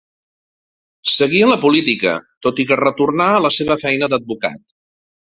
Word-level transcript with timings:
Seguí 1.15 1.41
en 1.47 1.51
la 1.51 1.57
política, 1.65 2.13
tot 2.45 2.61
i 2.63 2.65
que 2.71 2.77
retornà 2.79 3.27
a 3.35 3.43
la 3.47 3.51
seva 3.59 3.77
feina 3.83 4.09
d'advocat. 4.15 4.61